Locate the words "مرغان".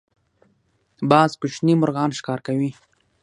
1.81-2.09